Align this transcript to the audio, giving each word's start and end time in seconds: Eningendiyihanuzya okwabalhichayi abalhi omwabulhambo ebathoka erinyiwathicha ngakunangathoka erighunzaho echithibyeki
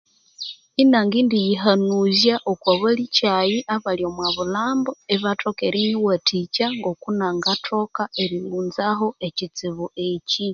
Eningendiyihanuzya 0.81 2.35
okwabalhichayi 2.51 3.57
abalhi 3.75 4.03
omwabulhambo 4.09 4.91
ebathoka 5.15 5.61
erinyiwathicha 5.69 6.65
ngakunangathoka 6.77 8.03
erighunzaho 8.23 9.07
echithibyeki 9.27 10.45